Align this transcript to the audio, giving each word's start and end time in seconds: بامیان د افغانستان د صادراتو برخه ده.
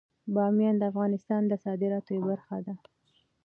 بامیان 0.33 0.75
د 0.79 0.83
افغانستان 0.91 1.41
د 1.47 1.53
صادراتو 1.65 2.13
برخه 2.27 2.57
ده. 2.65 2.73